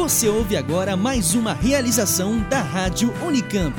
[0.00, 3.76] Você ouve agora mais uma realização da Rádio Unicamp.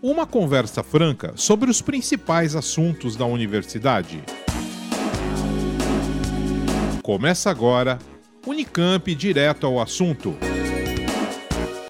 [0.00, 4.22] Uma conversa franca sobre os principais assuntos da universidade.
[7.02, 7.98] Começa agora
[8.46, 10.36] Unicamp Direto ao Assunto.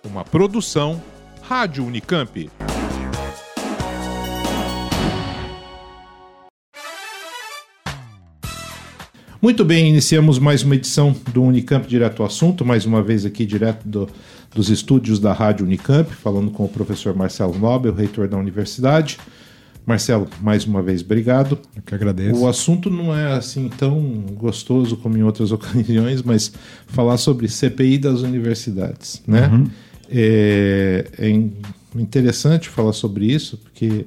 [0.03, 1.03] Uma produção
[1.43, 2.51] Rádio Unicamp.
[9.40, 13.45] Muito bem, iniciamos mais uma edição do Unicamp Direto ao Assunto, mais uma vez aqui
[13.45, 14.09] direto do,
[14.54, 19.18] dos estúdios da Rádio Unicamp, falando com o professor Marcelo Nobel, reitor da universidade.
[19.85, 21.59] Marcelo, mais uma vez, obrigado.
[21.76, 22.40] Eu que agradeço.
[22.40, 24.00] O assunto não é assim tão
[24.32, 26.50] gostoso como em outras ocasiões, mas
[26.87, 29.48] falar sobre CPI das universidades, né?
[29.48, 29.67] Uhum.
[30.09, 31.29] É, é,
[32.00, 34.06] interessante falar sobre isso, porque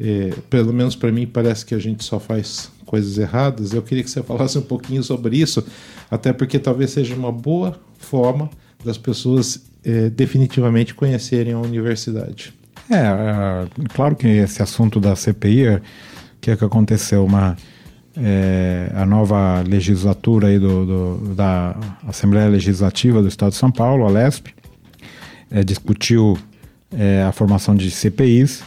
[0.00, 3.72] é, pelo menos para mim parece que a gente só faz coisas erradas.
[3.72, 5.64] Eu queria que você falasse um pouquinho sobre isso,
[6.10, 8.50] até porque talvez seja uma boa forma
[8.84, 12.54] das pessoas é, definitivamente conhecerem a universidade.
[12.90, 15.80] É, é, claro que esse assunto da CPI, o
[16.40, 17.24] que é que aconteceu?
[17.24, 17.56] Uma,
[18.16, 21.76] é, a nova legislatura aí do, do, da
[22.06, 24.54] Assembleia Legislativa do Estado de São Paulo, a LESP,
[25.64, 26.36] discutiu
[27.28, 28.62] a formação de CPIs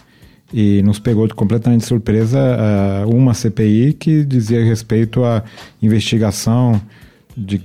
[0.53, 5.43] e nos pegou de completamente de surpresa uh, uma CPI que dizia respeito à
[5.81, 6.81] investigação
[7.35, 7.61] de,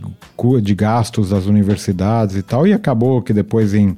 [0.62, 3.96] de gastos das universidades e tal, e acabou que depois em,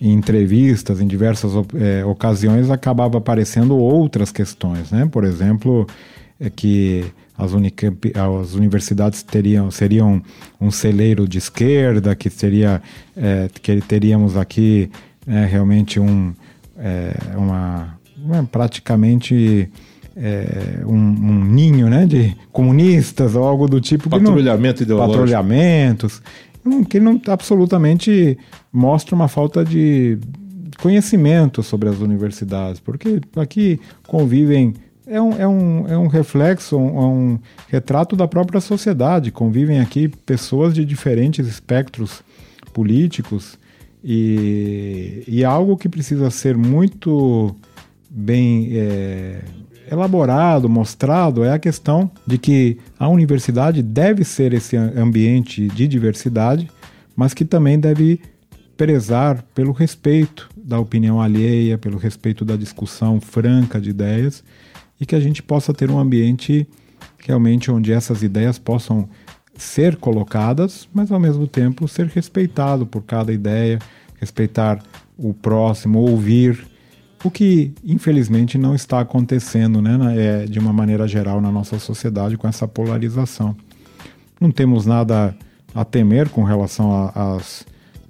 [0.00, 5.06] em entrevistas, em diversas é, ocasiões, acabava aparecendo outras questões, né?
[5.10, 5.86] Por exemplo,
[6.40, 7.04] é que
[7.36, 10.22] as, Unicamp, as universidades teriam, seriam
[10.58, 12.80] um celeiro de esquerda, que, seria,
[13.14, 14.90] é, que teríamos aqui
[15.26, 16.32] é, realmente um,
[16.78, 17.99] é, uma
[18.50, 19.70] praticamente
[20.16, 24.08] é, um, um, ninho né, de comunistas ou algo do tipo.
[24.10, 25.18] Patrulhamento não, ideológico.
[25.18, 26.22] Patrulhamentos,
[26.88, 28.38] que não absolutamente
[28.72, 30.18] mostra uma falta de
[30.80, 34.74] conhecimento sobre as universidades, porque aqui convivem.
[35.06, 39.32] É um, é um, é um reflexo, um, é um retrato da própria sociedade.
[39.32, 42.22] Convivem aqui pessoas de diferentes espectros
[42.72, 43.58] políticos
[44.04, 47.56] e, e algo que precisa ser muito
[48.10, 49.40] bem é,
[49.90, 56.68] elaborado, mostrado, é a questão de que a universidade deve ser esse ambiente de diversidade,
[57.14, 58.20] mas que também deve
[58.76, 64.42] prezar pelo respeito da opinião alheia, pelo respeito da discussão franca de ideias
[65.00, 66.66] e que a gente possa ter um ambiente
[67.18, 69.08] realmente onde essas ideias possam
[69.56, 73.78] ser colocadas, mas ao mesmo tempo ser respeitado por cada ideia,
[74.18, 74.82] respeitar
[75.18, 76.66] o próximo, ouvir
[77.22, 82.36] o que infelizmente não está acontecendo né, é, de uma maneira geral na nossa sociedade
[82.36, 83.54] com essa polarização.
[84.40, 85.36] Não temos nada
[85.74, 87.38] a temer com relação a, a,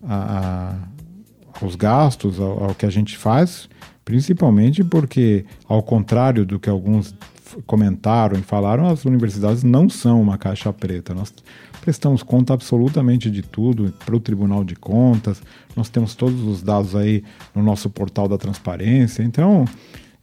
[0.08, 0.74] a,
[1.60, 3.68] aos gastos, ao, ao que a gente faz,
[4.04, 7.14] principalmente porque, ao contrário do que alguns
[7.66, 11.14] comentaram e falaram, as universidades não são uma caixa preta.
[11.14, 11.32] Nós
[11.80, 15.42] prestamos conta absolutamente de tudo para o Tribunal de Contas,
[15.74, 17.24] nós temos todos os dados aí
[17.54, 19.22] no nosso portal da transparência.
[19.22, 19.64] Então,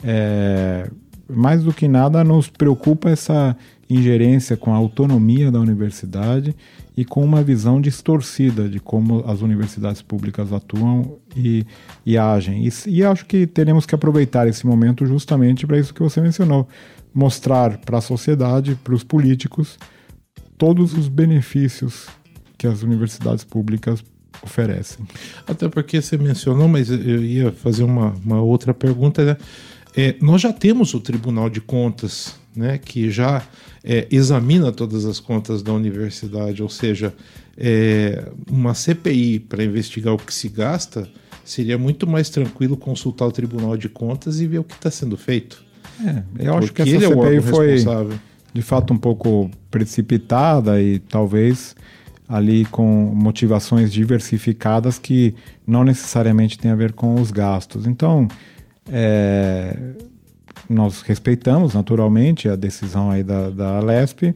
[0.03, 0.89] é,
[1.29, 3.55] mais do que nada, nos preocupa essa
[3.89, 6.55] ingerência com a autonomia da universidade
[6.95, 11.65] e com uma visão distorcida de como as universidades públicas atuam e,
[12.05, 12.67] e agem.
[12.67, 16.67] E, e acho que teremos que aproveitar esse momento justamente para isso que você mencionou
[17.17, 19.79] mostrar para a sociedade, para os políticos,
[20.55, 22.05] todos os benefícios
[22.59, 24.03] que as universidades públicas
[24.43, 25.03] oferecem.
[25.47, 29.37] Até porque você mencionou, mas eu ia fazer uma, uma outra pergunta, né?
[29.95, 33.41] É, nós já temos o Tribunal de Contas, né, que já
[33.83, 37.15] é, examina todas as contas da universidade, ou seja,
[37.57, 41.09] é, uma CPI para investigar o que se gasta
[41.43, 45.17] seria muito mais tranquilo consultar o Tribunal de Contas e ver o que está sendo
[45.17, 45.65] feito.
[46.05, 47.77] É, eu acho que essa CPI é foi
[48.53, 51.75] de fato um pouco precipitada e talvez
[52.27, 55.33] ali com motivações diversificadas que
[55.65, 57.87] não necessariamente tem a ver com os gastos.
[57.87, 58.27] Então,
[58.89, 59.77] é,
[60.69, 64.35] nós respeitamos naturalmente a decisão aí da, da Alesp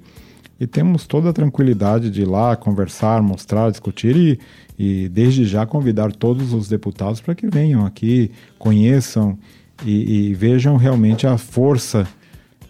[0.60, 4.40] e temos toda a tranquilidade de ir lá conversar, mostrar, discutir e,
[4.78, 9.38] e desde já convidar todos os deputados para que venham aqui, conheçam
[9.84, 12.08] e, e vejam realmente a força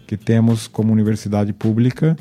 [0.06, 2.16] que temos como universidade pública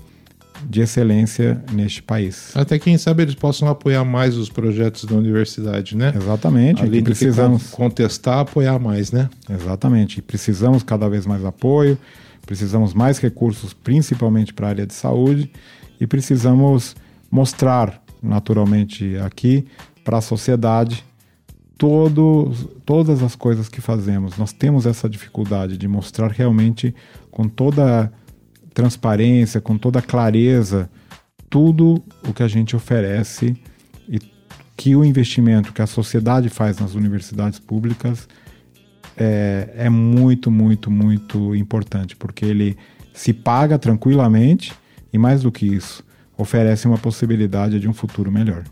[0.69, 2.51] de excelência neste país.
[2.55, 6.13] Até quem sabe eles possam apoiar mais os projetos da universidade, né?
[6.15, 6.83] Exatamente.
[6.83, 9.29] Além precisamos contestar, apoiar mais, né?
[9.49, 10.21] Exatamente.
[10.21, 11.97] Precisamos cada vez mais apoio,
[12.45, 15.51] precisamos mais recursos, principalmente para a área de saúde,
[15.99, 16.95] e precisamos
[17.29, 19.65] mostrar, naturalmente, aqui
[20.03, 21.03] para a sociedade
[22.85, 24.37] todas as coisas que fazemos.
[24.37, 26.93] Nós temos essa dificuldade de mostrar realmente
[27.31, 28.11] com toda
[28.71, 30.87] transparência, com toda clareza,
[31.49, 33.57] tudo o que a gente oferece
[34.07, 34.19] e
[34.77, 38.29] que o investimento que a sociedade faz nas universidades públicas
[39.17, 42.77] é, é muito, muito, muito importante, porque ele
[43.11, 44.71] se paga tranquilamente
[45.11, 46.03] e, mais do que isso,
[46.37, 48.65] oferece uma possibilidade de um futuro melhor.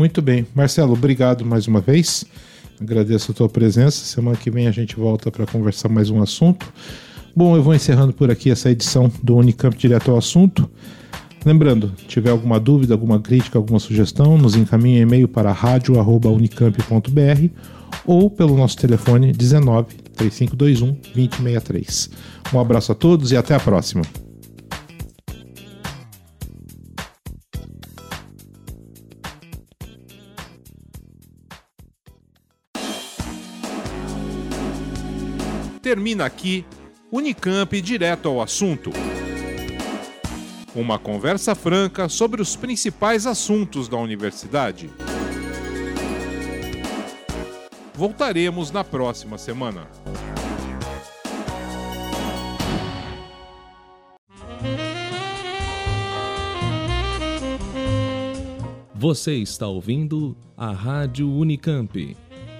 [0.00, 0.46] Muito bem.
[0.54, 2.24] Marcelo, obrigado mais uma vez.
[2.80, 4.02] Agradeço a tua presença.
[4.02, 6.72] Semana que vem a gente volta para conversar mais um assunto.
[7.36, 10.70] Bom, eu vou encerrando por aqui essa edição do Unicamp Direto ao Assunto.
[11.44, 17.48] Lembrando, tiver alguma dúvida, alguma crítica, alguma sugestão, nos encaminhe e-mail para radio@unicamp.br
[18.06, 22.08] ou pelo nosso telefone 19 3521 2063.
[22.54, 24.29] Um abraço a todos e até a próxima.
[35.82, 36.64] Termina aqui
[37.10, 38.90] Unicamp direto ao assunto.
[40.74, 44.90] Uma conversa franca sobre os principais assuntos da universidade.
[47.94, 49.88] Voltaremos na próxima semana.
[58.94, 62.16] Você está ouvindo a Rádio Unicamp.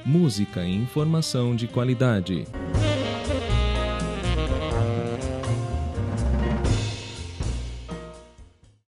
[0.06, 2.46] Música e informação de qualidade.